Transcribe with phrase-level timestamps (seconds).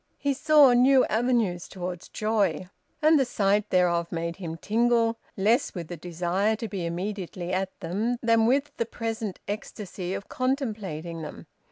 [0.17, 2.69] He saw new avenues toward joy,
[3.03, 7.79] and the sight thereof made him tingle, less with the desire to be immediately at
[7.81, 11.45] them than with the present ecstasy of contemplating them.